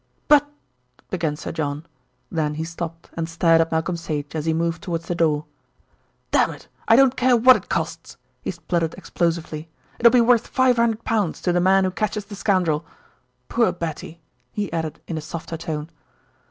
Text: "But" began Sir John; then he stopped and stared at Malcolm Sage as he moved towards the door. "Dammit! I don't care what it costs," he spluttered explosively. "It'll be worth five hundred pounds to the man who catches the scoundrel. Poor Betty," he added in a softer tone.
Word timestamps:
"But" 0.27 0.51
began 1.11 1.35
Sir 1.35 1.51
John; 1.51 1.85
then 2.31 2.55
he 2.55 2.63
stopped 2.63 3.11
and 3.13 3.29
stared 3.29 3.61
at 3.61 3.71
Malcolm 3.71 3.95
Sage 3.95 4.33
as 4.35 4.47
he 4.47 4.51
moved 4.51 4.81
towards 4.81 5.07
the 5.07 5.13
door. 5.13 5.45
"Dammit! 6.31 6.67
I 6.87 6.95
don't 6.95 7.15
care 7.15 7.37
what 7.37 7.55
it 7.55 7.69
costs," 7.69 8.17
he 8.41 8.49
spluttered 8.49 8.95
explosively. 8.95 9.69
"It'll 9.99 10.11
be 10.11 10.19
worth 10.19 10.47
five 10.47 10.77
hundred 10.77 11.03
pounds 11.03 11.39
to 11.41 11.53
the 11.53 11.61
man 11.61 11.83
who 11.83 11.91
catches 11.91 12.25
the 12.25 12.33
scoundrel. 12.35 12.83
Poor 13.47 13.71
Betty," 13.71 14.19
he 14.51 14.73
added 14.73 14.99
in 15.07 15.19
a 15.19 15.21
softer 15.21 15.55
tone. 15.55 15.87